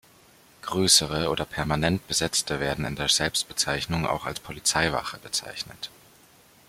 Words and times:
Grössere 0.63 1.29
oder 1.29 1.45
permanent 1.45 2.07
besetzte 2.07 2.59
werden 2.59 2.85
in 2.85 2.95
der 2.95 3.07
Selbstbezeichnung 3.07 4.07
auch 4.07 4.25
als 4.25 4.39
"Polizeiwache" 4.39 5.19
bezeichnet. 5.19 5.91